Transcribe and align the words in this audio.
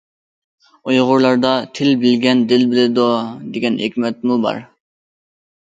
ئۇيغۇرلاردا‹‹ 0.93 1.51
تىل 1.79 1.91
بىلگەن، 2.05 2.41
دىل 2.53 2.65
بىلىدۇ›› 2.73 3.05
دېگەن 3.59 3.79
ھېكمەتمۇ 3.85 4.39
بار. 4.49 4.67